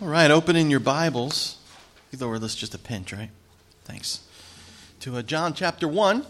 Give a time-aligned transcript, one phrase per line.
[0.00, 1.58] All right, open in your Bibles.
[2.12, 3.30] You lower this just a pinch, right?
[3.82, 4.20] Thanks.
[5.00, 6.24] To uh, John chapter 1.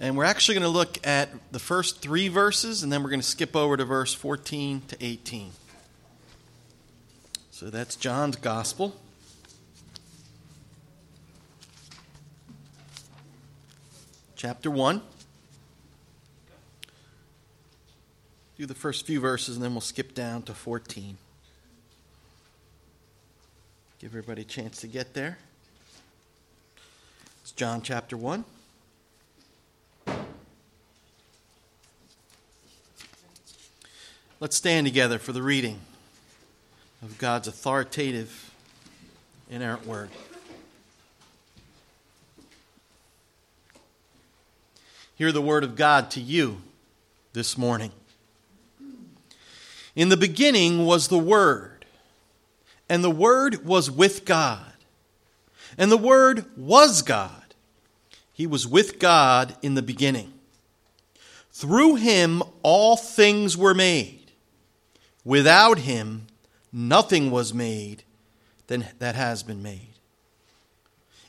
[0.00, 3.20] And we're actually going to look at the first three verses, and then we're going
[3.20, 5.52] to skip over to verse 14 to 18.
[7.52, 8.96] So that's John's Gospel.
[14.34, 15.00] Chapter 1.
[18.58, 21.18] Do the first few verses, and then we'll skip down to 14.
[23.98, 25.38] Give everybody a chance to get there.
[27.42, 28.44] It's John chapter 1.
[34.38, 35.80] Let's stand together for the reading
[37.02, 38.52] of God's authoritative,
[39.50, 40.10] inerrant word.
[45.14, 46.60] Hear the word of God to you
[47.32, 47.92] this morning.
[49.94, 51.75] In the beginning was the Word,
[52.88, 54.72] and the Word was with God,
[55.76, 57.54] and the Word was God.
[58.32, 60.32] He was with God in the beginning.
[61.52, 64.30] Through him all things were made.
[65.24, 66.26] Without him
[66.70, 68.02] nothing was made
[68.66, 69.94] that has been made.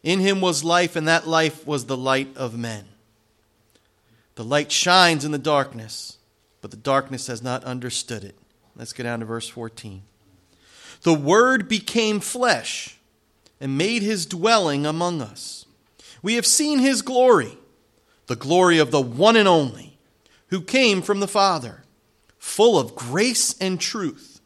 [0.04, 2.86] In him was life, and that life was the light of men.
[4.36, 6.18] The light shines in the darkness,
[6.62, 8.38] but the darkness has not understood it.
[8.76, 10.04] Let's go down to verse 14.
[11.04, 12.98] The Word became flesh
[13.60, 15.66] and made his dwelling among us.
[16.22, 17.58] We have seen his glory,
[18.28, 19.98] the glory of the one and only,
[20.48, 21.84] who came from the Father,
[22.38, 24.40] full of grace and truth.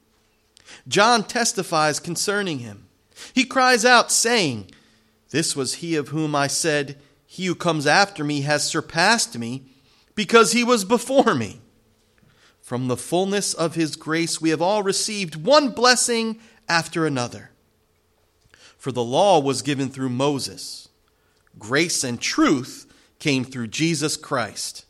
[0.87, 2.87] John testifies concerning him.
[3.33, 4.71] He cries out, saying,
[5.29, 9.63] This was he of whom I said, He who comes after me has surpassed me,
[10.15, 11.61] because he was before me.
[12.71, 17.51] From the fullness of his grace, we have all received one blessing after another.
[18.77, 20.87] For the law was given through Moses,
[21.59, 24.85] grace and truth came through Jesus Christ.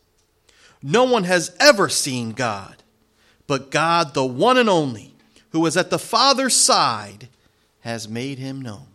[0.84, 2.84] No one has ever seen God,
[3.48, 5.16] but God, the one and only,
[5.50, 7.30] who is at the Father's side,
[7.80, 8.86] has made him known.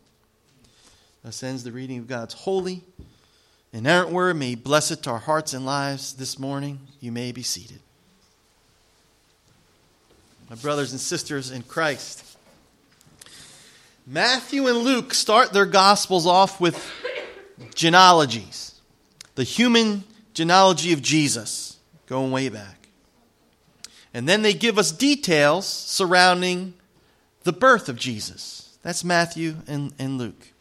[1.25, 2.85] Thus ends the reading of God's holy,
[3.73, 4.37] inerrant word.
[4.37, 6.79] May bless it to our hearts and lives this morning.
[7.01, 7.81] You may be seated
[10.49, 12.23] my brothers and sisters in Christ.
[14.07, 16.91] Matthew and Luke start their Gospels off with
[17.75, 18.81] genealogies,
[19.35, 20.05] the human
[20.35, 22.89] genealogy of Jesus, going way back.
[24.15, 26.75] And then they give us details surrounding
[27.43, 28.79] the birth of Jesus.
[28.83, 30.53] That's Matthew and, and Luke.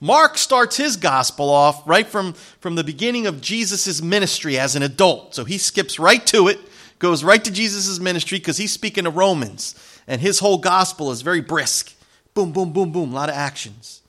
[0.00, 4.82] Mark starts his gospel off right from, from the beginning of Jesus' ministry as an
[4.82, 5.34] adult.
[5.34, 6.58] So he skips right to it
[7.00, 9.74] goes right to Jesus' ministry because he's speaking to Romans,
[10.06, 11.94] and his whole gospel is very brisk.
[12.34, 14.02] Boom, boom, boom, boom, a lot of actions.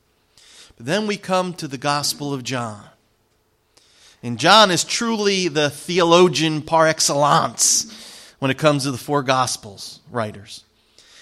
[0.78, 2.84] But then we come to the Gospel of John.
[4.22, 10.02] And John is truly the theologian par excellence when it comes to the four Gospels
[10.12, 10.64] writers.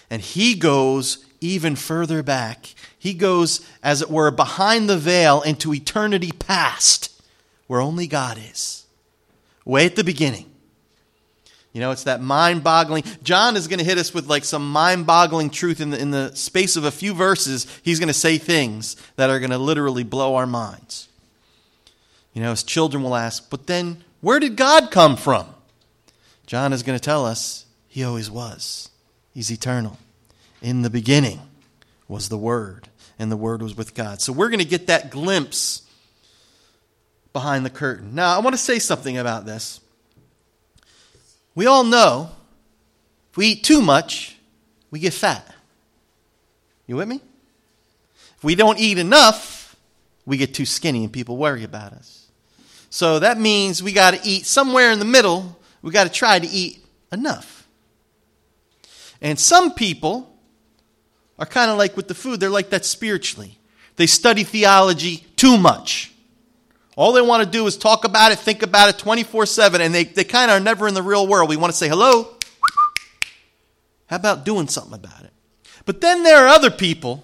[0.10, 2.74] And he goes even further back.
[2.98, 7.22] He goes, as it were, behind the veil into eternity past,
[7.68, 8.86] where only God is.
[9.64, 10.49] Way at the beginning.
[11.74, 13.04] You know, it's that mind boggling.
[13.22, 16.12] John is going to hit us with like some mind boggling truth in the, in
[16.12, 17.68] the space of a few verses.
[17.84, 21.08] He's going to say things that are going to literally blow our minds.
[22.34, 25.48] You know, his children will ask, but then where did God come from?
[26.48, 28.90] John is going to tell us he always was.
[29.34, 29.98] He's eternal.
[30.62, 31.40] In the beginning
[32.08, 34.22] was the Word, and the Word was with God.
[34.22, 35.84] So we're going to get that glimpse
[37.32, 38.16] behind the curtain.
[38.16, 39.80] Now, I want to say something about this.
[41.60, 42.30] We all know
[43.32, 44.38] if we eat too much,
[44.92, 45.46] we get fat.
[46.88, 47.20] You with me?
[48.38, 49.76] If we don't eat enough,
[50.26, 52.30] we get too skinny and people worry about us.
[52.90, 55.60] So that means we got to eat somewhere in the middle.
[55.82, 56.82] We got to try to eat
[57.12, 57.68] enough.
[59.20, 60.34] And some people
[61.38, 63.60] are kind of like with the food, they're like that spiritually.
[63.98, 66.14] They study theology too much.
[67.00, 69.96] All they want to do is talk about it, think about it 24 7, and
[69.96, 71.48] they, they kind of are never in the real world.
[71.48, 72.36] We want to say, hello.
[74.08, 75.32] How about doing something about it?
[75.86, 77.24] But then there are other people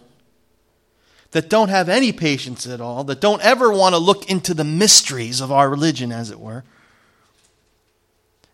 [1.31, 4.63] that don't have any patience at all, that don't ever want to look into the
[4.63, 6.63] mysteries of our religion, as it were.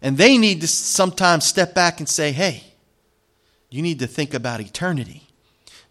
[0.01, 2.63] And they need to sometimes step back and say, hey,
[3.69, 5.27] you need to think about eternity.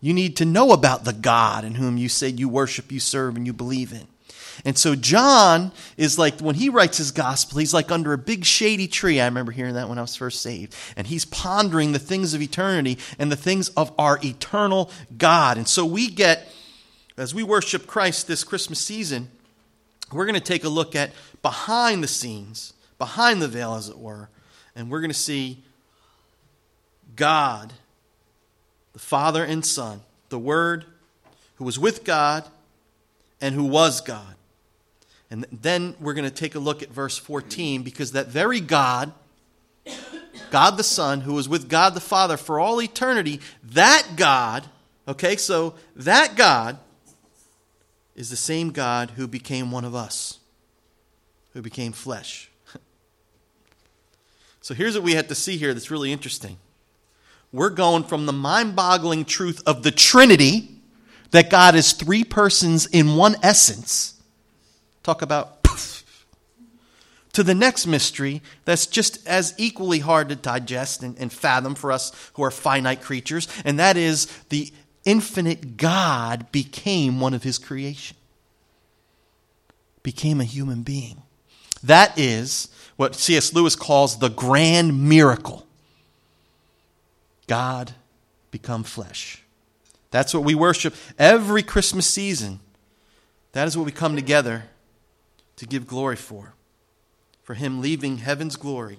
[0.00, 3.36] You need to know about the God in whom you say you worship, you serve,
[3.36, 4.08] and you believe in.
[4.64, 8.44] And so John is like, when he writes his gospel, he's like under a big
[8.44, 9.20] shady tree.
[9.20, 10.74] I remember hearing that when I was first saved.
[10.96, 15.56] And he's pondering the things of eternity and the things of our eternal God.
[15.56, 16.48] And so we get,
[17.16, 19.30] as we worship Christ this Christmas season,
[20.12, 21.12] we're going to take a look at
[21.42, 24.28] behind the scenes, behind the veil, as it were,
[24.74, 25.62] and we're going to see
[27.16, 27.72] God,
[28.92, 30.84] the Father and Son, the Word,
[31.56, 32.44] who was with God
[33.40, 34.34] and who was God.
[35.30, 39.12] And then we're going to take a look at verse 14 because that very God,
[40.50, 44.66] God the Son, who was with God the Father for all eternity, that God,
[45.06, 46.78] okay, so that God
[48.16, 50.40] is the same God who became one of us,
[51.52, 52.50] who became flesh.
[54.60, 56.58] so here's what we have to see here that's really interesting.
[57.52, 60.70] We're going from the mind boggling truth of the Trinity,
[61.30, 64.19] that God is three persons in one essence
[65.02, 65.60] talk about
[67.32, 71.92] to the next mystery that's just as equally hard to digest and, and, fathom for
[71.92, 74.72] us who are finite creatures, and that is the
[75.04, 78.16] infinite God became one of his creation,
[80.02, 81.22] became a human being.
[81.82, 83.54] That is what C.S.
[83.54, 85.66] Lewis calls the grand miracle
[87.46, 87.92] God
[88.50, 89.42] become flesh.
[90.10, 92.60] That's what we worship every Christmas season.
[93.52, 94.64] That is what we come together
[95.60, 96.54] to give glory for.
[97.42, 98.98] For him leaving heaven's glory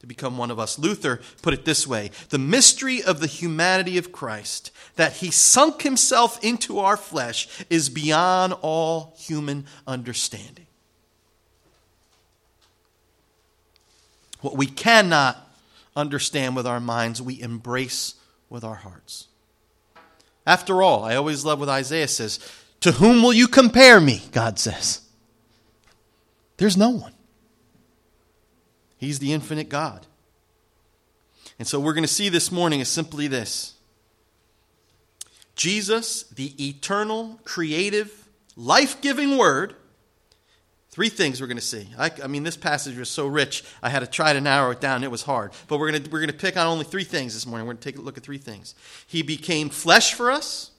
[0.00, 0.76] to become one of us.
[0.76, 5.82] Luther put it this way The mystery of the humanity of Christ, that he sunk
[5.82, 10.66] himself into our flesh, is beyond all human understanding.
[14.40, 15.38] What we cannot
[15.94, 18.14] understand with our minds, we embrace
[18.50, 19.28] with our hearts.
[20.44, 22.40] After all, I always love what Isaiah says
[22.80, 24.20] To whom will you compare me?
[24.32, 25.01] God says.
[26.56, 27.12] There's no one.
[28.96, 30.06] He's the infinite God.
[31.58, 33.74] And so we're going to see this morning is simply this
[35.54, 39.74] Jesus, the eternal, creative, life giving Word.
[40.90, 41.88] Three things we're going to see.
[41.98, 44.80] I, I, mean, this passage was so rich, I had to try to narrow it
[44.80, 45.02] down.
[45.02, 45.52] It was hard.
[45.66, 47.66] But we're going, to, we're going to pick on only three things this morning.
[47.66, 48.74] We're going to take a look at three things.
[49.06, 50.70] He became flesh for us,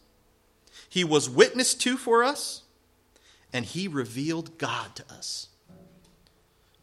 [0.87, 2.61] He was witness to for us,
[3.51, 5.47] and He revealed God to us.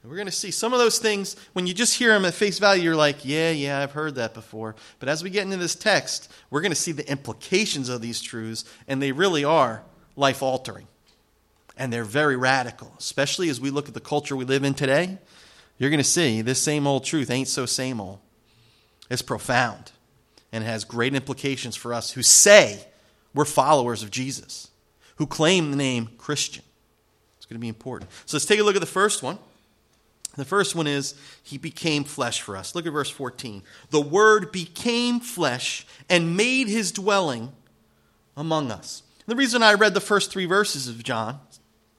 [0.03, 2.35] And we're going to see some of those things, when you just hear them at
[2.35, 4.75] face value, you're like, yeah, yeah, I've heard that before.
[4.99, 8.23] But as we get into this text, we're going to see the implications of these
[8.23, 9.83] truths, and they really are
[10.17, 10.87] life altering.
[11.77, 15.19] And they're very radical, especially as we look at the culture we live in today.
[15.79, 18.21] You're going to see this same old truth ain't so same old.
[19.11, 19.93] It's profound
[20.53, 22.85] and it has great implications for us who say
[23.35, 24.71] we're followers of Jesus,
[25.17, 26.65] who claim the name Christian.
[27.37, 28.11] It's going to be important.
[28.27, 29.39] So let's take a look at the first one.
[30.37, 32.75] The first one is, He became flesh for us.
[32.75, 33.63] Look at verse 14.
[33.91, 37.53] The Word became flesh and made His dwelling
[38.37, 39.03] among us.
[39.27, 41.41] The reason I read the first three verses of John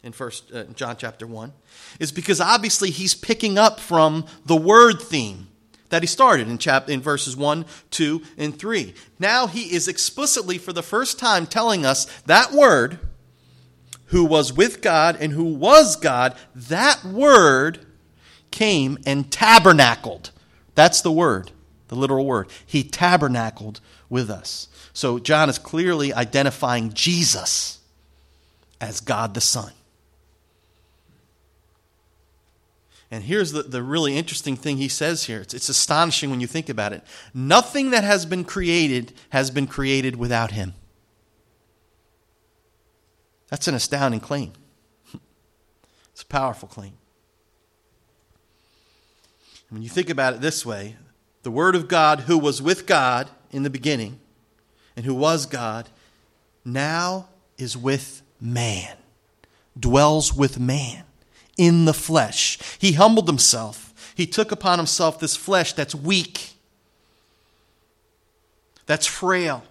[0.04, 1.54] in first uh, John chapter 1
[2.00, 5.48] is because obviously he's picking up from the word theme
[5.90, 8.94] that he started in chapter in verses 1, 2, and 3.
[9.20, 13.00] Now he is explicitly for the first time telling us that word
[14.08, 17.86] who was with God and who was God, that word
[18.52, 20.32] came and tabernacled.
[20.76, 21.52] That's the word,
[21.88, 22.48] the literal word.
[22.66, 24.68] He tabernacled with us.
[24.94, 27.80] So John is clearly identifying Jesus
[28.80, 29.72] as God the Son.
[33.14, 35.42] And here's the, the really interesting thing he says here.
[35.42, 37.04] It's, it's astonishing when you think about it.
[37.34, 40.74] Nothing that has been created has been created without him.
[43.50, 44.54] That's an astounding claim.
[46.14, 46.94] It's a powerful claim.
[49.72, 50.98] When you think about it this way,
[51.44, 54.20] the Word of God, who was with God in the beginning
[54.98, 55.88] and who was God,
[56.66, 58.98] now is with man,
[59.80, 61.06] dwells with man
[61.58, 62.60] in the flesh.
[62.80, 64.14] He humbled himself.
[64.14, 66.58] He took upon himself this flesh that's weak,
[68.86, 69.64] that's frail.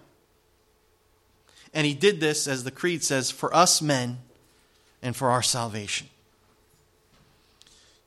[1.75, 4.17] And he did this, as the Creed says, for us men
[5.01, 6.07] and for our salvation.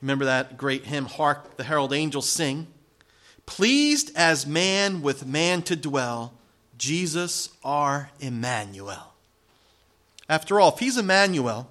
[0.04, 2.66] Remember that great hymn, Hark the Herald Angels Sing?
[3.46, 6.34] Pleased as man with man to dwell,
[6.76, 9.14] Jesus our Emmanuel.
[10.28, 11.70] After all, if he's Emmanuel,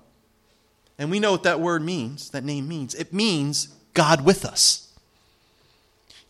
[0.97, 4.91] and we know what that word means, that name means, it means God with us.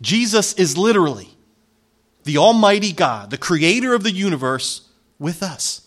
[0.02, 1.30] Jesus is literally
[2.26, 5.83] the Almighty God, the creator of the universe, with us.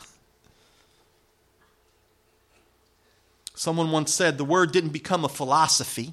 [3.56, 6.12] Someone once said the word didn't become a philosophy,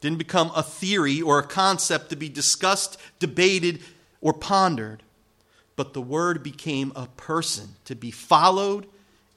[0.00, 3.80] didn't become a theory or a concept to be discussed, debated,
[4.22, 5.02] or pondered,
[5.76, 8.86] but the word became a person to be followed,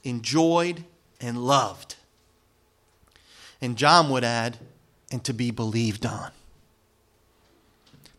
[0.05, 0.85] enjoyed,
[1.19, 1.97] and loved.
[3.59, 4.57] And John would add,
[5.11, 6.31] and to be believed on.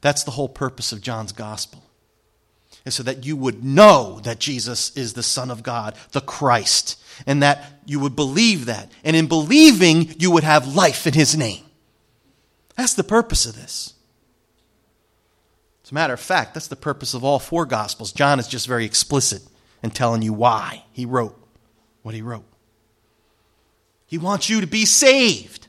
[0.02, 1.85] That's the whole purpose of John's gospel.
[2.86, 7.02] Is so that you would know that Jesus is the Son of God, the Christ,
[7.26, 8.92] and that you would believe that.
[9.02, 11.64] And in believing, you would have life in his name.
[12.76, 13.94] That's the purpose of this.
[15.82, 18.12] As a matter of fact, that's the purpose of all four Gospels.
[18.12, 19.42] John is just very explicit
[19.82, 21.36] in telling you why he wrote
[22.02, 22.46] what he wrote.
[24.06, 25.66] He wants you to be saved.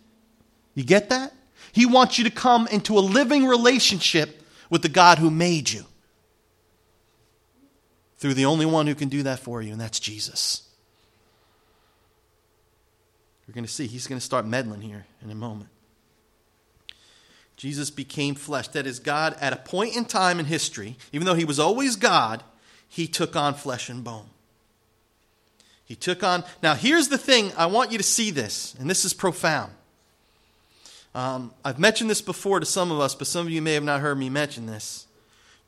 [0.75, 1.33] You get that?
[1.71, 5.86] He wants you to come into a living relationship with the God who made you
[8.17, 10.63] through the only one who can do that for you, and that's Jesus.
[13.47, 15.69] You're going to see, he's going to start meddling here in a moment.
[17.55, 18.67] Jesus became flesh.
[18.69, 21.95] That is, God, at a point in time in history, even though he was always
[21.95, 22.43] God,
[22.88, 24.29] he took on flesh and bone.
[25.83, 26.43] He took on.
[26.62, 29.71] Now, here's the thing I want you to see this, and this is profound.
[31.15, 33.83] Um, I've mentioned this before to some of us, but some of you may have
[33.83, 35.06] not heard me mention this.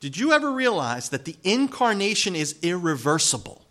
[0.00, 3.62] Did you ever realize that the incarnation is irreversible?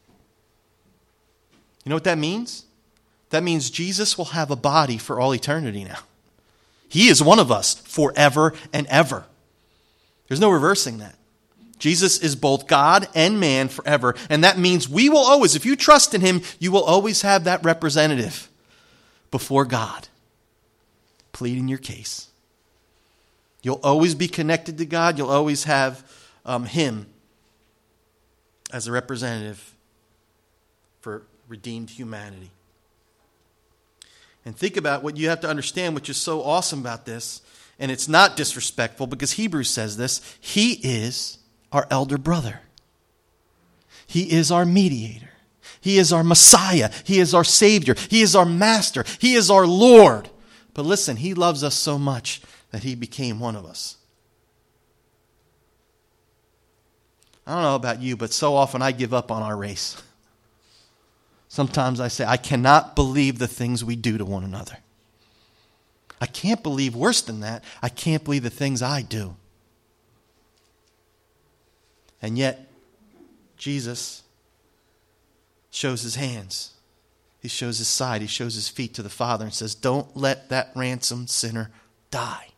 [1.83, 2.65] You know what that means?
[3.31, 5.99] That means Jesus will have a body for all eternity now.
[6.87, 9.25] He is one of us forever and ever.
[10.27, 11.15] There's no reversing that.
[11.79, 14.15] Jesus is both God and man forever.
[14.29, 17.45] And that means we will always, if you trust in him, you will always have
[17.45, 18.49] that representative
[19.31, 20.07] before God
[21.31, 22.27] pleading your case.
[23.61, 25.17] You'll always be connected to God.
[25.17, 26.03] You'll always have
[26.45, 27.07] um, him
[28.71, 29.75] as a representative
[31.01, 32.51] for redeemed humanity.
[34.45, 37.41] And think about what you have to understand, which is so awesome about this.
[37.77, 41.37] And it's not disrespectful because Hebrews says this He is
[41.71, 42.61] our elder brother,
[44.07, 45.25] He is our mediator.
[45.81, 46.91] He is our Messiah.
[47.05, 47.95] He is our Savior.
[48.09, 49.05] He is our Master.
[49.19, 50.29] He is our Lord.
[50.73, 52.41] But listen, He loves us so much
[52.71, 53.95] that He became one of us.
[57.49, 59.99] I don't know about you, but so often I give up on our race.
[61.47, 64.77] Sometimes I say, I cannot believe the things we do to one another.
[66.21, 67.63] I can't believe worse than that.
[67.81, 69.35] I can't believe the things I do.
[72.21, 72.69] And yet,
[73.57, 74.21] Jesus
[75.71, 76.73] shows his hands,
[77.41, 80.49] he shows his side, he shows his feet to the Father and says, Don't let
[80.49, 81.71] that ransomed sinner
[82.11, 82.48] die.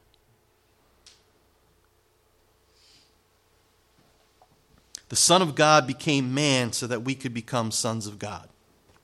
[5.12, 8.48] The Son of God became man so that we could become sons of God.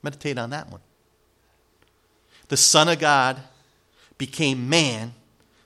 [0.02, 0.80] Meditate on that one.
[2.48, 3.42] The Son of God
[4.16, 5.12] became man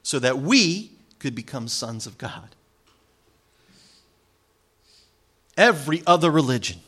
[0.03, 2.57] so that we could become sons of God.
[5.57, 6.81] Every other religion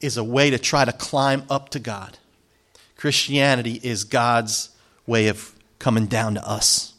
[0.00, 2.16] is a way to try to climb up to God.
[2.96, 4.70] Christianity is God's
[5.06, 6.94] way of coming down to us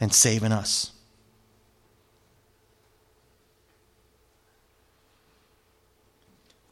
[0.00, 0.90] and saving us.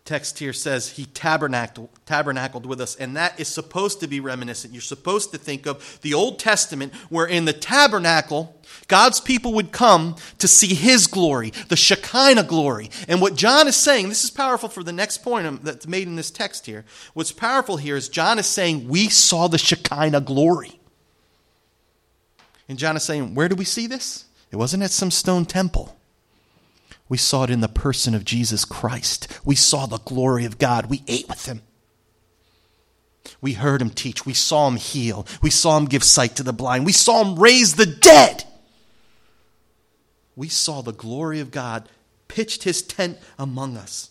[0.05, 4.75] Text here says he tabernacled, tabernacled with us, and that is supposed to be reminiscent.
[4.75, 9.73] You're supposed to think of the Old Testament, where in the tabernacle, God's people would
[9.73, 12.91] come to see his glory, the Shekinah glory.
[13.09, 16.17] And what John is saying, this is powerful for the next point that's made in
[16.17, 16.85] this text here.
[17.15, 20.81] What's powerful here is John is saying, We saw the Shekinah glory.
[22.69, 24.27] And John is saying, Where do we see this?
[24.51, 25.97] It wasn't at some stone temple.
[27.09, 29.41] We saw it in the person of Jesus Christ.
[29.45, 30.87] We saw the glory of God.
[30.87, 31.63] We ate with him.
[33.41, 34.25] We heard him teach.
[34.25, 35.27] We saw him heal.
[35.43, 36.87] We saw him give sight to the blind.
[36.87, 38.45] We saw him raise the dead.
[40.37, 41.89] We saw the glory of God
[42.29, 44.11] pitched his tent among us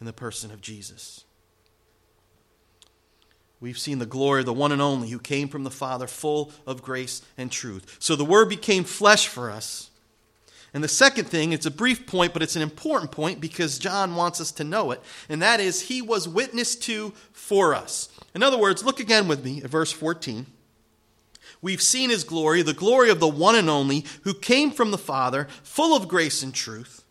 [0.00, 1.24] in the person of Jesus.
[3.58, 6.52] We've seen the glory of the one and only who came from the Father, full
[6.66, 7.96] of grace and truth.
[7.98, 9.90] So the Word became flesh for us
[10.74, 14.16] and the second thing, it's a brief point, but it's an important point because John
[14.16, 18.08] wants us to know it, and that is he was witness to for us.
[18.34, 20.46] In other words, look again with me at verse 14.
[21.62, 24.98] We've seen his glory, the glory of the one and only who came from the
[24.98, 27.02] Father, full of grace and truth.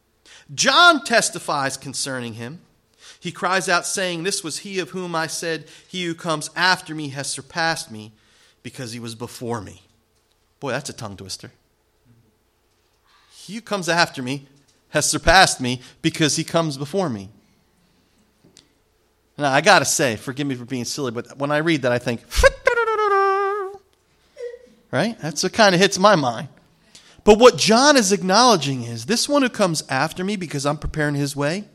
[0.54, 2.62] John testifies concerning him.
[3.20, 6.94] He cries out, saying, This was he of whom I said, He who comes after
[6.94, 8.12] me has surpassed me
[8.62, 9.82] because he was before me.
[10.60, 11.52] Boy, that's a tongue twister.
[13.46, 14.48] He who comes after me
[14.90, 17.30] has surpassed me because he comes before me.
[19.38, 21.92] Now, I got to say, forgive me for being silly, but when I read that,
[21.92, 22.22] I think,
[24.92, 25.16] right?
[25.20, 26.48] That's what kind of hits my mind.
[27.24, 31.14] But what John is acknowledging is this one who comes after me because I'm preparing
[31.14, 31.66] his way,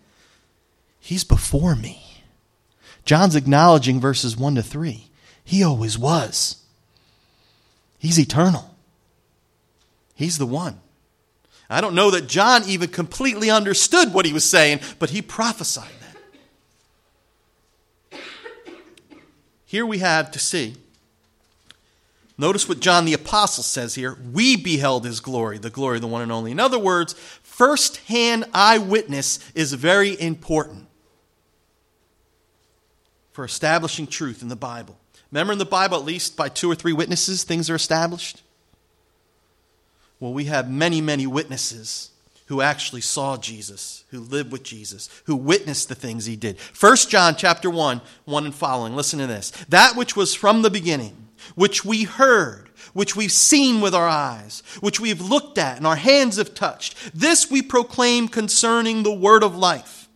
[0.98, 2.02] he's before me.
[3.04, 5.08] John's acknowledging verses 1 to 3.
[5.44, 6.64] He always was.
[8.00, 8.74] He's eternal.
[10.16, 10.80] He's the one.
[11.70, 15.88] I don't know that John even completely understood what he was saying, but he prophesied
[18.10, 18.20] that.
[19.64, 20.74] Here we have to see.
[22.36, 24.18] Notice what John the Apostle says here.
[24.32, 26.50] We beheld his glory, the glory of the one and only.
[26.50, 27.12] In other words,
[27.42, 30.88] first hand eyewitness is very important
[33.32, 34.98] for establishing truth in the Bible.
[35.30, 38.42] Remember in the Bible, at least by two or three witnesses, things are established?
[40.20, 42.10] Well, we have many, many witnesses
[42.46, 46.58] who actually saw Jesus, who lived with Jesus, who witnessed the things he did.
[46.78, 48.94] 1 John chapter 1, 1 and following.
[48.94, 49.50] Listen to this.
[49.68, 54.62] That which was from the beginning, which we heard, which we've seen with our eyes,
[54.80, 59.42] which we've looked at and our hands have touched, this we proclaim concerning the word
[59.42, 60.08] of life.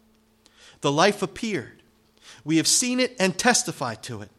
[0.80, 1.82] The life appeared.
[2.44, 4.30] We have seen it and testified to it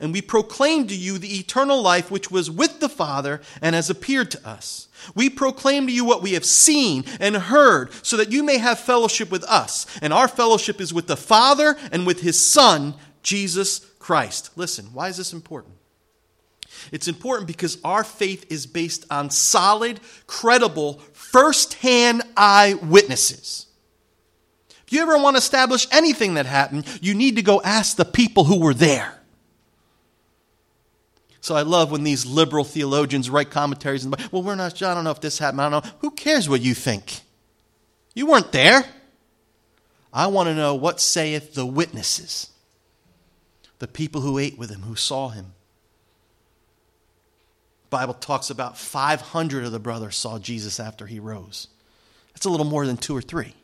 [0.00, 3.90] and we proclaim to you the eternal life which was with the Father and has
[3.90, 4.88] appeared to us.
[5.14, 8.78] We proclaim to you what we have seen and heard, so that you may have
[8.78, 9.86] fellowship with us.
[10.00, 14.50] And our fellowship is with the Father and with his Son, Jesus Christ.
[14.56, 15.74] Listen, why is this important?
[16.90, 23.66] It's important because our faith is based on solid, credible, first hand eyewitnesses.
[24.86, 28.04] If you ever want to establish anything that happened, you need to go ask the
[28.04, 29.21] people who were there.
[31.42, 35.02] So I love when these liberal theologians write commentaries and, well, we're not, I don't
[35.02, 35.60] know if this happened.
[35.60, 35.90] I don't know.
[35.98, 37.20] Who cares what you think?
[38.14, 38.84] You weren't there.
[40.12, 42.50] I want to know what saith the witnesses,
[43.80, 45.46] the people who ate with him, who saw him.
[47.90, 51.66] The Bible talks about 500 of the brothers saw Jesus after he rose.
[52.34, 53.54] That's a little more than two or three.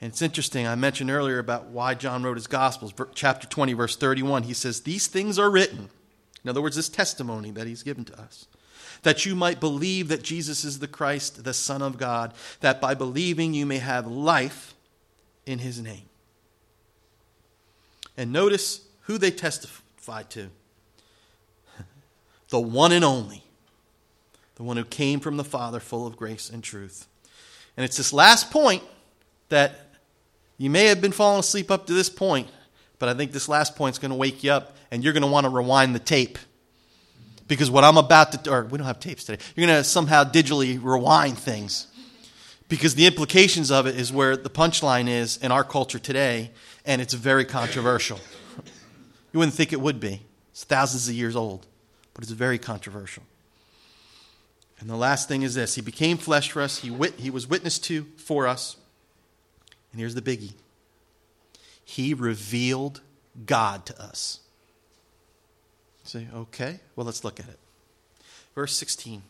[0.00, 2.94] And it's interesting, I mentioned earlier about why John wrote his Gospels.
[3.14, 5.90] Chapter 20, verse 31, he says, These things are written.
[6.42, 8.46] In other words, this testimony that he's given to us.
[9.02, 12.94] That you might believe that Jesus is the Christ, the Son of God, that by
[12.94, 14.74] believing you may have life
[15.44, 16.08] in his name.
[18.16, 20.50] And notice who they testified to
[22.48, 23.44] the one and only,
[24.56, 27.06] the one who came from the Father, full of grace and truth.
[27.76, 28.82] And it's this last point
[29.48, 29.89] that
[30.60, 32.46] you may have been falling asleep up to this point,
[32.98, 35.22] but I think this last point is going to wake you up, and you're going
[35.22, 36.38] to want to rewind the tape.
[37.48, 40.22] Because what I'm about to, or we don't have tapes today, you're going to somehow
[40.22, 41.86] digitally rewind things.
[42.68, 46.50] Because the implications of it is where the punchline is in our culture today,
[46.84, 48.20] and it's very controversial.
[49.32, 50.20] You wouldn't think it would be.
[50.50, 51.66] It's thousands of years old,
[52.12, 53.22] but it's very controversial.
[54.78, 57.46] And the last thing is this He became flesh for us, He, wit- he was
[57.46, 58.76] witness to for us.
[59.92, 60.54] And here's the biggie
[61.84, 63.00] He revealed
[63.46, 64.40] God to us.
[66.04, 67.58] Say, okay, well, let's look at it.
[68.54, 69.22] Verse 16.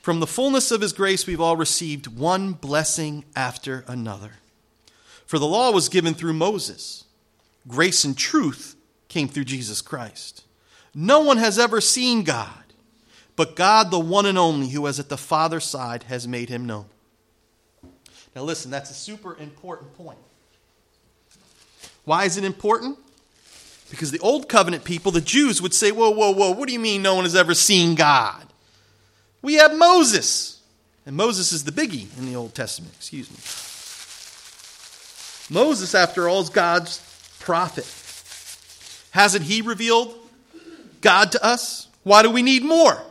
[0.00, 4.32] From the fullness of his grace, we've all received one blessing after another.
[5.24, 7.04] For the law was given through Moses,
[7.66, 8.76] grace and truth
[9.08, 10.44] came through Jesus Christ.
[10.94, 12.64] No one has ever seen God,
[13.36, 16.66] but God, the one and only, who is at the Father's side, has made him
[16.66, 16.86] known.
[18.34, 20.18] Now, listen, that's a super important point.
[22.04, 22.98] Why is it important?
[23.90, 26.80] Because the Old Covenant people, the Jews, would say, Whoa, whoa, whoa, what do you
[26.80, 28.46] mean no one has ever seen God?
[29.40, 30.60] We have Moses.
[31.06, 33.36] And Moses is the biggie in the Old Testament, excuse me.
[35.54, 36.98] Moses, after all, is God's
[37.40, 37.86] prophet.
[39.10, 40.14] Hasn't he revealed
[41.02, 41.88] God to us?
[42.04, 43.02] Why do we need more?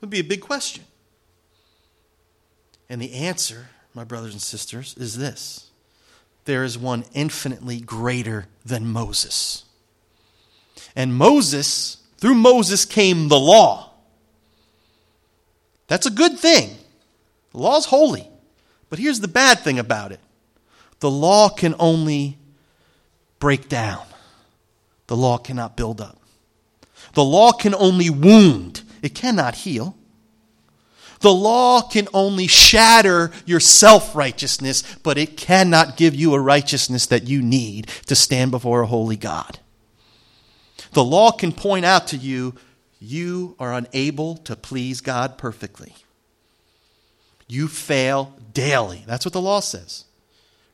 [0.00, 0.82] Would be a big question.
[2.88, 5.70] And the answer my brothers and sisters, is this
[6.44, 9.64] there is one infinitely greater than Moses.
[10.96, 13.92] And Moses, through Moses came the law.
[15.86, 16.76] That's a good thing.
[17.52, 18.28] The law's holy.
[18.88, 20.20] But here's the bad thing about it
[21.00, 22.36] the law can only
[23.38, 24.04] break down,
[25.06, 26.18] the law cannot build up.
[27.14, 29.96] The law can only wound, it cannot heal.
[31.20, 37.06] The law can only shatter your self righteousness, but it cannot give you a righteousness
[37.06, 39.58] that you need to stand before a holy God.
[40.92, 42.54] The law can point out to you
[43.00, 45.94] you are unable to please God perfectly.
[47.48, 49.04] You fail daily.
[49.06, 50.04] That's what the law says.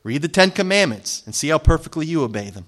[0.03, 2.67] Read the Ten Commandments and see how perfectly you obey them.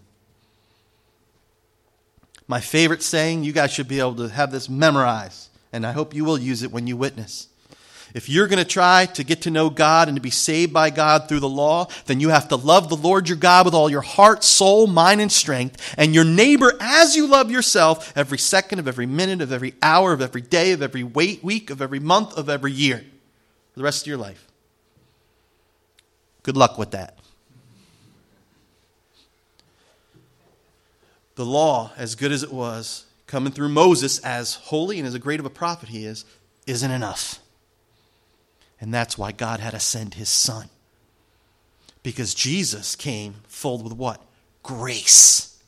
[2.46, 6.14] My favorite saying, you guys should be able to have this memorized, and I hope
[6.14, 7.48] you will use it when you witness.
[8.14, 10.90] If you're going to try to get to know God and to be saved by
[10.90, 13.90] God through the law, then you have to love the Lord your God with all
[13.90, 18.78] your heart, soul, mind, and strength, and your neighbor as you love yourself every second
[18.78, 22.36] of every minute of every hour of every day of every week of every month
[22.36, 23.04] of every year
[23.72, 24.46] for the rest of your life.
[26.42, 27.18] Good luck with that.
[31.34, 35.38] The law, as good as it was, coming through Moses, as holy and as great
[35.38, 36.24] of a prophet he is,
[36.66, 37.38] isn't enough.
[38.80, 40.68] And that's why God had to send his son.
[42.02, 44.22] Because Jesus came full with what?
[44.62, 45.58] Grace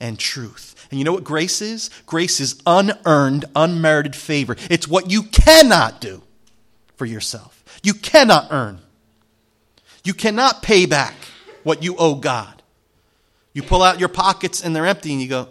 [0.00, 0.86] and truth.
[0.90, 1.90] And you know what grace is?
[2.06, 4.56] Grace is unearned, unmerited favor.
[4.70, 6.22] It's what you cannot do
[6.96, 7.64] for yourself.
[7.82, 8.80] You cannot earn.
[10.04, 11.14] You cannot pay back
[11.62, 12.62] what you owe God.
[13.54, 15.48] You pull out your pockets and they're empty and you go,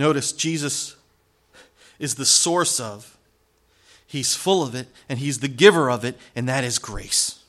[0.00, 0.96] Notice Jesus
[1.98, 3.18] is the source of,
[4.06, 7.40] He's full of it, and He's the giver of it, and that is grace.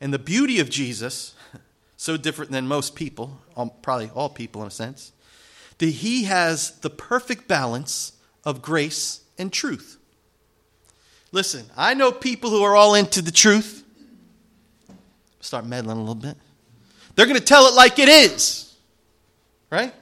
[0.00, 1.36] And the beauty of Jesus,
[1.96, 3.38] so different than most people,
[3.80, 5.12] probably all people in a sense,
[5.78, 8.14] that He has the perfect balance
[8.44, 9.98] of grace and truth.
[11.30, 13.84] Listen, I know people who are all into the truth.
[15.38, 16.36] Start meddling a little bit.
[17.14, 18.74] They're going to tell it like it is,
[19.70, 19.94] right?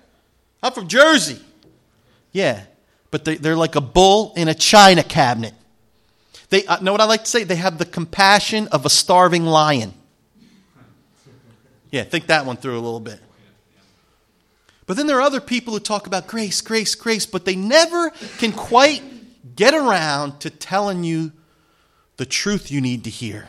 [0.63, 1.41] I'm from Jersey.
[2.33, 2.63] Yeah,
[3.11, 5.55] but they, are like a bull in a china cabinet.
[6.51, 7.45] They uh, know what I like to say?
[7.45, 9.95] They have the compassion of a starving lion.
[11.91, 13.21] Yeah, think that one through a little bit.
[14.87, 18.11] But then there are other people who talk about grace, grace, grace, but they never
[18.39, 19.03] can quite
[19.55, 21.33] get around to telling you
[22.17, 23.49] the truth you need to hear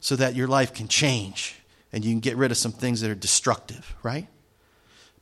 [0.00, 1.56] so that your life can change
[1.92, 4.26] and you can get rid of some things that are destructive, right?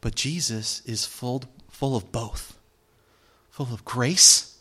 [0.02, 2.58] But Jesus is full, full of both
[3.52, 4.58] full of grace.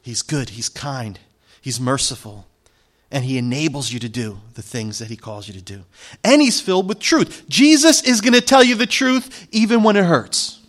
[0.00, 1.18] He's good, He's kind,
[1.60, 2.46] He's merciful,
[3.10, 5.82] and He enables you to do the things that He calls you to do.
[6.24, 7.44] And He's filled with truth.
[7.48, 10.60] Jesus is going to tell you the truth even when it hurts.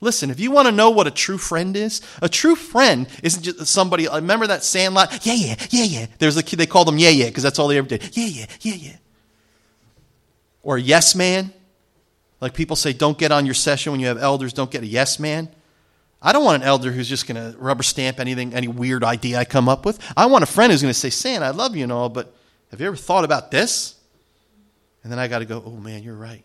[0.00, 3.42] Listen, if you want to know what a true friend is, a true friend isn't
[3.42, 4.06] just somebody.
[4.06, 5.26] Remember that sandlot?
[5.26, 6.06] Yeah, yeah, yeah, yeah.
[6.18, 8.16] There's a kid, they called him Yeah, yeah, because that's all they ever did.
[8.16, 8.96] Yeah, yeah, yeah, yeah
[10.62, 11.52] or a yes man.
[12.40, 14.86] Like people say, don't get on your session when you have elders, don't get a
[14.86, 15.48] yes man.
[16.20, 19.38] I don't want an elder who's just going to rubber stamp anything, any weird idea
[19.38, 20.00] I come up with.
[20.16, 22.34] I want a friend who's going to say, San, I love you and all, but
[22.70, 23.94] have you ever thought about this?
[25.02, 26.44] And then I got to go, oh man, you're right.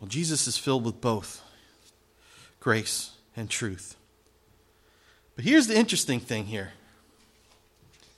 [0.00, 1.42] Well, Jesus is filled with both
[2.60, 3.96] grace and truth.
[5.34, 6.72] But here's the interesting thing here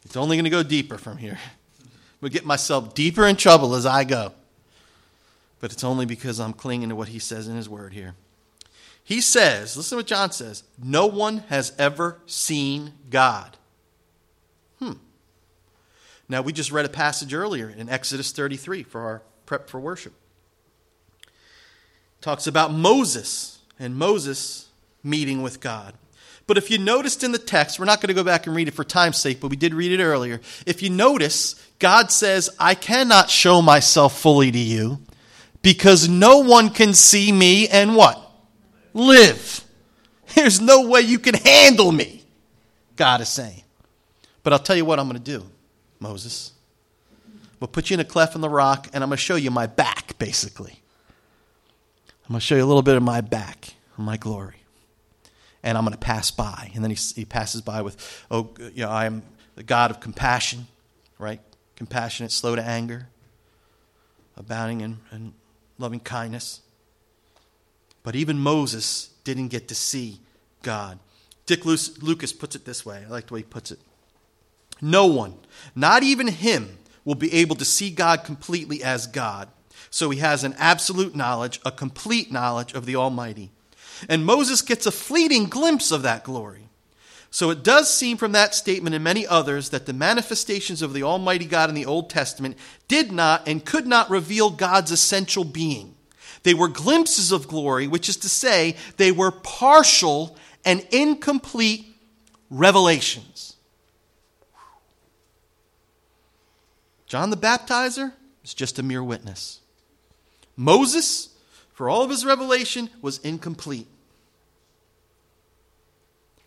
[0.04, 1.38] it's only going to go deeper from here
[2.20, 4.32] but get myself deeper in trouble as I go.
[5.60, 8.14] But it's only because I'm clinging to what he says in his word here.
[9.02, 13.56] He says, listen to what John says, no one has ever seen God.
[14.78, 14.92] Hmm.
[16.28, 20.12] Now, we just read a passage earlier in Exodus 33 for our prep for worship.
[21.24, 24.68] It talks about Moses and Moses
[25.02, 25.94] meeting with God.
[26.50, 28.66] But if you noticed in the text, we're not going to go back and read
[28.66, 30.40] it for time's sake, but we did read it earlier.
[30.66, 34.98] If you notice, God says, I cannot show myself fully to you
[35.62, 38.20] because no one can see me and what?
[38.94, 39.62] Live.
[40.34, 42.24] There's no way you can handle me,
[42.96, 43.62] God is saying.
[44.42, 45.46] But I'll tell you what I'm going to do,
[46.00, 46.50] Moses.
[47.60, 49.52] We'll put you in a cleft in the rock, and I'm going to show you
[49.52, 50.82] my back, basically.
[52.24, 54.59] I'm going to show you a little bit of my back, my glory
[55.62, 56.70] and I'm going to pass by.
[56.74, 59.22] And then he, he passes by with, oh, you know, I am
[59.56, 60.66] the God of compassion,
[61.18, 61.40] right?
[61.76, 63.08] Compassionate, slow to anger,
[64.36, 65.34] abounding in, in
[65.78, 66.60] loving kindness.
[68.02, 70.20] But even Moses didn't get to see
[70.62, 70.98] God.
[71.46, 73.04] Dick Lucas puts it this way.
[73.06, 73.78] I like the way he puts it.
[74.80, 75.34] No one,
[75.74, 79.48] not even him, will be able to see God completely as God.
[79.90, 83.50] So he has an absolute knowledge, a complete knowledge of the Almighty.
[84.08, 86.68] And Moses gets a fleeting glimpse of that glory.
[87.30, 91.04] So it does seem from that statement and many others that the manifestations of the
[91.04, 92.56] Almighty God in the Old Testament
[92.88, 95.94] did not and could not reveal God's essential being.
[96.42, 101.86] They were glimpses of glory, which is to say, they were partial and incomplete
[102.50, 103.56] revelations.
[107.06, 108.12] John the Baptizer
[108.44, 109.60] is just a mere witness.
[110.56, 111.28] Moses,
[111.80, 113.86] for all of his revelation, was incomplete.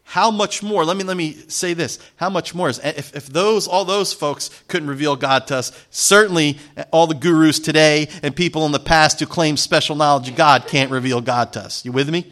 [0.03, 0.85] How much more?
[0.85, 1.97] Let me let me say this.
[2.17, 5.71] How much more is if, if those all those folks couldn't reveal God to us,
[5.89, 6.59] certainly
[6.91, 10.67] all the gurus today and people in the past who claim special knowledge of God
[10.67, 11.83] can't reveal God to us.
[11.83, 12.31] You with me?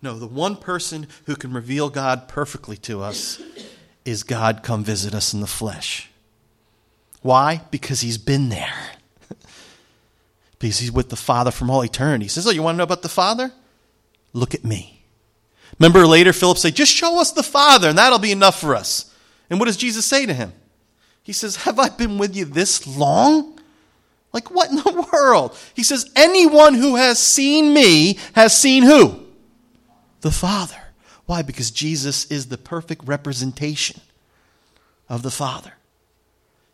[0.00, 3.42] No, the one person who can reveal God perfectly to us
[4.04, 6.09] is God come visit us in the flesh.
[7.22, 7.60] Why?
[7.70, 8.72] Because he's been there.
[10.58, 12.24] because he's with the Father from all eternity.
[12.24, 13.52] He says, Oh, you want to know about the Father?
[14.32, 15.02] Look at me.
[15.78, 19.14] Remember later, Philip said, Just show us the Father, and that'll be enough for us.
[19.48, 20.52] And what does Jesus say to him?
[21.22, 23.58] He says, Have I been with you this long?
[24.32, 25.56] Like, what in the world?
[25.74, 29.26] He says, Anyone who has seen me has seen who?
[30.20, 30.76] the Father.
[31.26, 31.42] Why?
[31.42, 34.00] Because Jesus is the perfect representation
[35.08, 35.72] of the Father.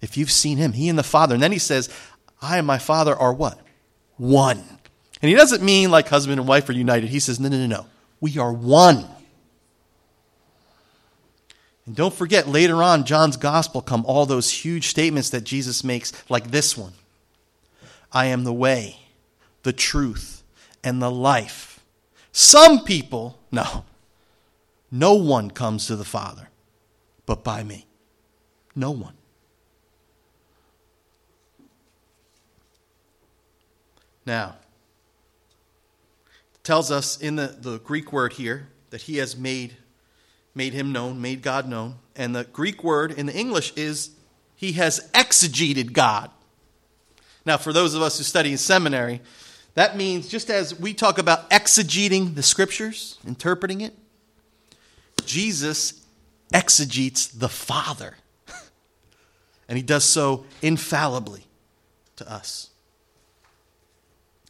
[0.01, 1.35] If you've seen him, he and the Father.
[1.35, 1.89] And then he says,
[2.41, 3.61] I and my Father are what?
[4.17, 4.59] One.
[5.23, 7.09] And he doesn't mean like husband and wife are united.
[7.09, 7.87] He says, no, no, no, no.
[8.21, 9.07] We are one.
[11.87, 16.13] And don't forget, later on, John's gospel come all those huge statements that Jesus makes,
[16.29, 16.93] like this one
[18.13, 18.99] I am the way,
[19.63, 20.43] the truth,
[20.83, 21.81] and the life.
[22.33, 23.85] Some people, no,
[24.91, 26.49] no one comes to the Father
[27.27, 27.87] but by me.
[28.75, 29.15] No one.
[34.27, 34.57] Now,
[36.67, 39.77] tells us in the, the Greek word here that he has made,
[40.53, 41.95] made him known, made God known.
[42.17, 44.11] And the Greek word in the English is
[44.57, 46.31] he has exegeted God.
[47.45, 49.21] Now, for those of us who study in seminary,
[49.75, 53.95] that means just as we talk about exegeting the scriptures, interpreting it,
[55.25, 56.05] Jesus
[56.53, 58.17] exegetes the Father.
[59.69, 61.45] and he does so infallibly
[62.17, 62.71] to us.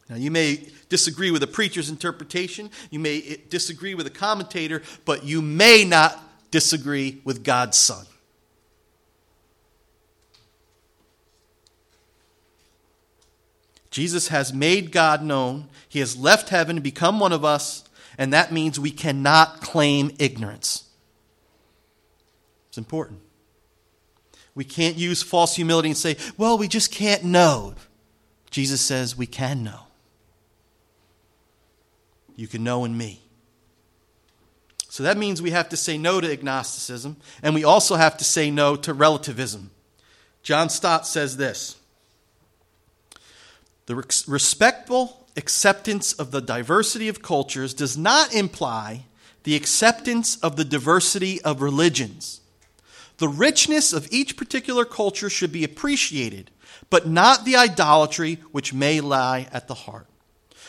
[0.09, 5.25] Now, you may disagree with a preacher's interpretation, you may disagree with a commentator, but
[5.25, 8.05] you may not disagree with God's Son.
[13.89, 15.69] Jesus has made God known.
[15.89, 17.83] He has left heaven to become one of us,
[18.17, 20.87] and that means we cannot claim ignorance.
[22.69, 23.21] It's important.
[24.53, 27.73] We can't use false humility and say, well, we just can't know.
[28.51, 29.86] Jesus says we can know.
[32.37, 33.21] You can know in me.
[34.87, 38.23] So that means we have to say no to agnosticism, and we also have to
[38.23, 39.71] say no to relativism.
[40.43, 41.75] John Stott says this
[43.87, 49.05] the respectful acceptance of the diversity of cultures does not imply
[49.43, 52.41] the acceptance of the diversity of religions.
[53.17, 56.51] The richness of each particular culture should be appreciated,
[56.89, 60.07] but not the idolatry which may lie at the heart.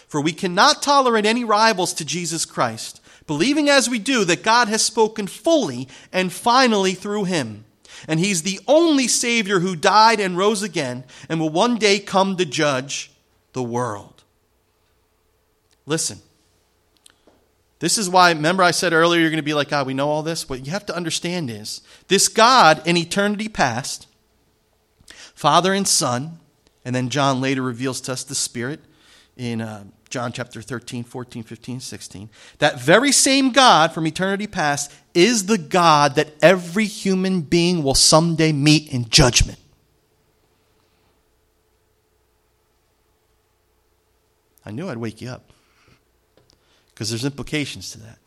[0.09, 4.69] For we cannot tolerate any rivals to Jesus Christ, believing as we do that God
[4.69, 7.65] has spoken fully and finally through him
[8.07, 12.37] and he's the only Savior who died and rose again and will one day come
[12.37, 13.11] to judge
[13.55, 14.23] the world.
[15.87, 16.21] Listen.
[17.81, 20.09] This is why, remember, I said earlier, you're going to be like, God, we know
[20.09, 20.49] all this?
[20.49, 24.09] What you have to understand is this God in eternity past,
[25.35, 26.41] Father and Son,
[26.85, 28.81] and then John later reveals to us the Spirit
[29.37, 32.31] in uh, John chapter 13, 14, 15, 16.
[32.59, 37.95] That very same God from eternity past is the God that every human being will
[37.95, 39.59] someday meet in judgment.
[44.65, 45.53] I knew I'd wake you up
[46.95, 48.19] because there's implications to that.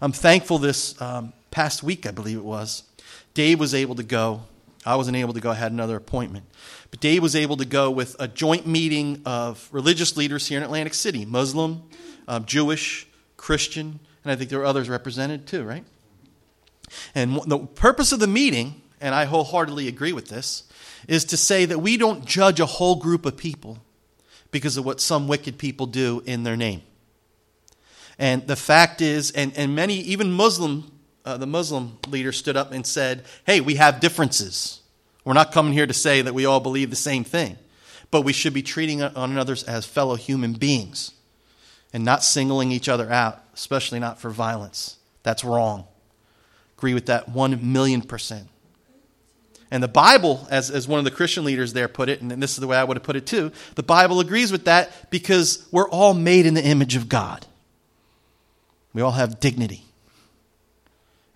[0.00, 2.82] I'm thankful this um, past week, I believe it was,
[3.34, 4.42] Dave was able to go.
[4.86, 6.46] I wasn't able to go, I had another appointment.
[6.90, 10.64] But Dave was able to go with a joint meeting of religious leaders here in
[10.64, 11.82] Atlantic City Muslim,
[12.28, 15.84] um, Jewish, Christian, and I think there were others represented too, right?
[17.14, 20.64] And the purpose of the meeting, and I wholeheartedly agree with this,
[21.08, 23.78] is to say that we don't judge a whole group of people
[24.50, 26.82] because of what some wicked people do in their name.
[28.18, 30.90] And the fact is, and, and many, even Muslim,
[31.24, 34.80] uh, the Muslim leader stood up and said, hey, we have differences.
[35.24, 37.56] We're not coming here to say that we all believe the same thing,
[38.10, 41.12] but we should be treating one another as fellow human beings
[41.92, 44.98] and not singling each other out, especially not for violence.
[45.22, 45.86] That's wrong.
[46.76, 48.48] Agree with that one million percent.
[49.70, 52.52] And the Bible, as, as one of the Christian leaders there put it, and this
[52.52, 55.66] is the way I would have put it too, the Bible agrees with that because
[55.72, 57.46] we're all made in the image of God.
[58.92, 59.84] We all have dignity.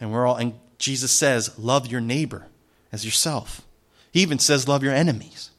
[0.00, 2.46] And we're all and Jesus says, love your neighbor
[2.92, 3.62] as yourself.
[4.12, 5.50] He even says, love your enemies.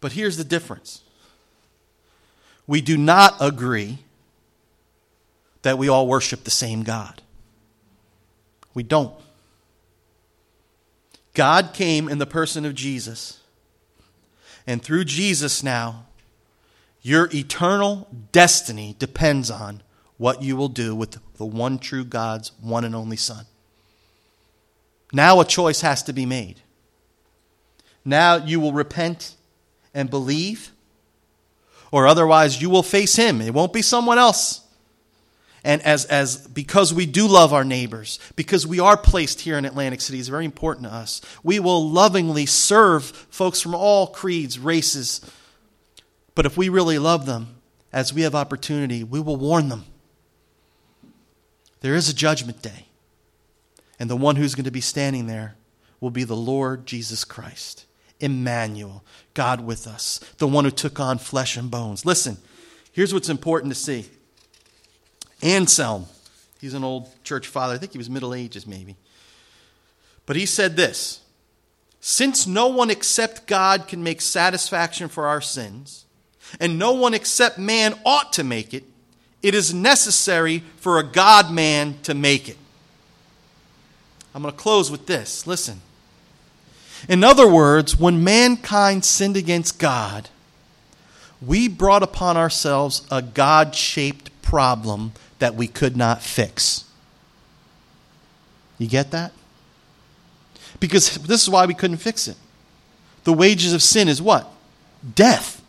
[0.00, 1.02] But here's the difference
[2.66, 3.98] we do not agree
[5.62, 7.22] that we all worship the same God.
[8.74, 9.14] We don't.
[11.34, 13.40] God came in the person of Jesus.
[14.66, 16.06] And through Jesus now,
[17.02, 19.82] your eternal destiny depends on
[20.18, 23.46] what you will do with the one true God's one and only Son.
[25.12, 26.60] Now a choice has to be made.
[28.04, 29.34] Now you will repent
[29.94, 30.70] and believe,
[31.90, 33.40] or otherwise you will face Him.
[33.40, 34.66] It won't be someone else
[35.66, 39.64] and as, as because we do love our neighbors, because we are placed here in
[39.64, 41.20] Atlantic City, is very important to us.
[41.42, 45.20] We will lovingly serve folks from all creeds, races.
[46.36, 47.56] But if we really love them,
[47.92, 49.86] as we have opportunity, we will warn them.
[51.80, 52.86] There is a judgment day,
[53.98, 55.56] and the one who's going to be standing there
[56.00, 57.86] will be the Lord Jesus Christ,
[58.20, 62.04] Emmanuel, God with us, the one who took on flesh and bones.
[62.04, 62.38] Listen,
[62.92, 64.06] here's what's important to see.
[65.42, 66.06] Anselm,
[66.60, 67.74] he's an old church father.
[67.74, 68.96] I think he was Middle Ages, maybe.
[70.24, 71.20] But he said this
[72.00, 76.06] Since no one except God can make satisfaction for our sins,
[76.60, 78.84] and no one except man ought to make it,
[79.46, 82.56] it is necessary for a God man to make it.
[84.34, 85.46] I'm going to close with this.
[85.46, 85.82] Listen.
[87.08, 90.30] In other words, when mankind sinned against God,
[91.40, 96.84] we brought upon ourselves a God shaped problem that we could not fix.
[98.78, 99.30] You get that?
[100.80, 102.36] Because this is why we couldn't fix it.
[103.22, 104.50] The wages of sin is what?
[105.14, 105.62] Death.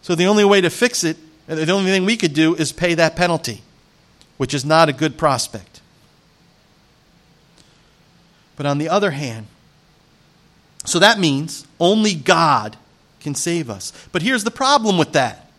[0.00, 1.16] So the only way to fix it,
[1.54, 3.62] the only thing we could do is pay that penalty,
[4.36, 5.80] which is not a good prospect.
[8.56, 9.46] But on the other hand,
[10.84, 12.76] so that means only God
[13.20, 13.92] can save us.
[14.12, 15.50] But here's the problem with that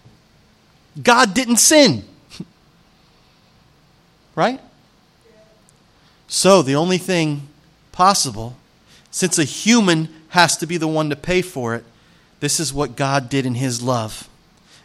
[1.01, 2.03] God didn't sin.
[4.35, 4.59] Right?
[6.27, 7.47] So the only thing
[7.91, 8.57] possible,
[9.11, 11.83] since a human has to be the one to pay for it,
[12.39, 14.27] this is what God did in His love.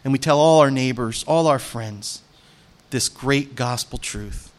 [0.03, 2.21] And we tell all our neighbors, all our friends,
[2.89, 4.51] this great gospel truth.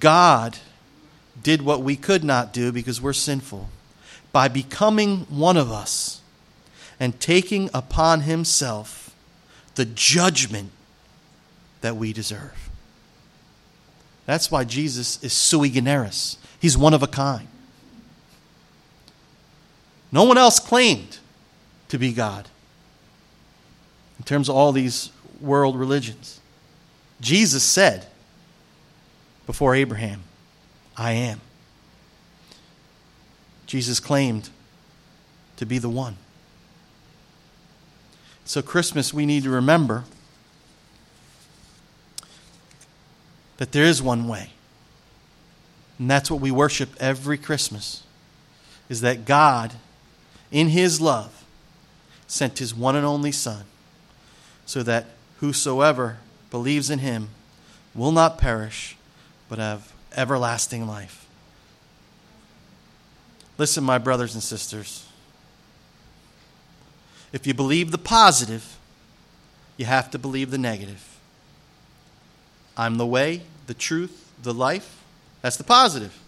[0.00, 0.58] God
[1.42, 3.68] did what we could not do because we're sinful
[4.32, 6.20] by becoming one of us
[6.98, 9.14] and taking upon Himself
[9.74, 10.70] the judgment
[11.82, 12.70] that we deserve.
[14.24, 16.38] That's why Jesus is sui generis.
[16.58, 17.46] He's one of a kind.
[20.10, 21.18] No one else claimed
[21.88, 22.48] to be God
[24.18, 26.40] in terms of all these world religions.
[27.20, 28.06] Jesus said
[29.46, 30.22] before Abraham,
[30.96, 31.40] I am.
[33.66, 34.50] Jesus claimed
[35.56, 36.16] to be the one.
[38.44, 40.04] So, Christmas, we need to remember
[43.56, 44.50] that there is one way.
[45.98, 48.02] And that's what we worship every Christmas
[48.88, 49.72] is that God
[50.52, 51.44] in his love
[52.28, 53.64] sent his one and only son
[54.66, 55.06] so that
[55.38, 56.18] whosoever
[56.50, 57.28] believes in him
[57.94, 58.96] will not perish
[59.48, 61.26] but have everlasting life.
[63.58, 65.06] Listen, my brothers and sisters.
[67.32, 68.76] If you believe the positive,
[69.76, 71.18] you have to believe the negative.
[72.76, 75.02] I'm the way, the truth, the life.
[75.42, 76.18] That's the positive.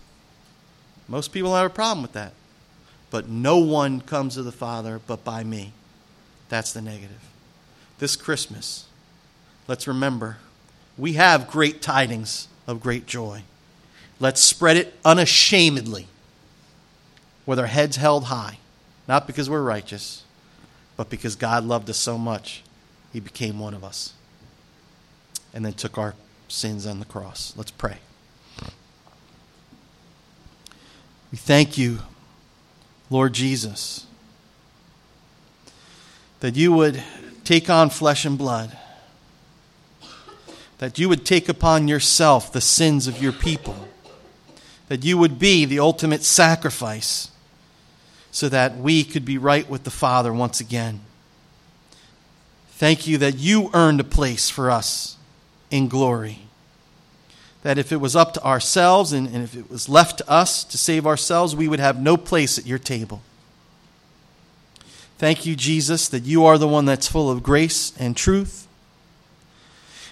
[1.06, 2.32] Most people have a problem with that.
[3.10, 5.72] But no one comes to the Father but by me.
[6.48, 7.20] That's the negative.
[7.98, 8.86] This Christmas,
[9.66, 10.38] let's remember
[10.96, 13.42] we have great tidings of great joy.
[14.20, 16.08] Let's spread it unashamedly
[17.46, 18.58] with our heads held high,
[19.06, 20.24] not because we're righteous,
[20.96, 22.62] but because God loved us so much,
[23.12, 24.12] He became one of us
[25.54, 26.14] and then took our
[26.48, 27.54] sins on the cross.
[27.56, 27.98] Let's pray.
[31.30, 32.00] We thank you,
[33.10, 34.06] Lord Jesus,
[36.40, 37.02] that you would
[37.48, 38.76] take on flesh and blood,
[40.76, 43.88] that you would take upon yourself the sins of your people,
[44.88, 47.30] that you would be the ultimate sacrifice
[48.30, 51.00] so that we could be right with the Father once again.
[52.72, 55.16] Thank you that you earned a place for us
[55.70, 56.40] in glory.
[57.62, 60.64] That if it was up to ourselves and, and if it was left to us
[60.64, 63.22] to save ourselves, we would have no place at your table.
[65.18, 68.68] Thank you, Jesus, that you are the one that's full of grace and truth.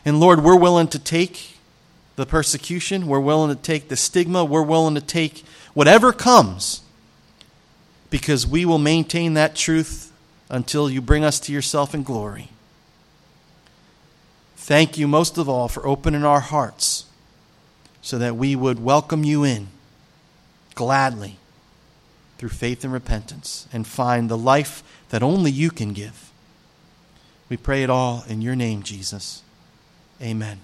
[0.04, 1.57] And Lord, we're willing to take
[2.16, 3.07] the persecution.
[3.07, 4.44] We're willing to take the stigma.
[4.44, 5.44] We're willing to take
[5.74, 6.82] whatever comes
[8.11, 10.12] because we will maintain that truth
[10.50, 12.50] until you bring us to yourself in glory.
[14.57, 17.04] Thank you most of all for opening our hearts
[18.02, 19.68] so that we would welcome you in
[20.74, 21.36] gladly
[22.38, 26.30] through faith and repentance and find the life that only you can give.
[27.48, 29.42] We pray it all in your name, Jesus.
[30.20, 30.61] Amen.